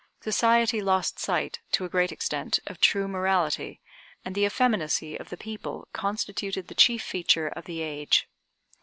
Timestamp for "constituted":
5.93-6.69